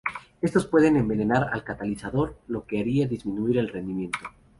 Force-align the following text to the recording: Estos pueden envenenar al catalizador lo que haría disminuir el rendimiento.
Estos 0.41 0.65
pueden 0.65 0.95
envenenar 0.97 1.49
al 1.53 1.63
catalizador 1.63 2.35
lo 2.47 2.65
que 2.65 2.79
haría 2.79 3.07
disminuir 3.07 3.59
el 3.59 3.69
rendimiento. 3.69 4.17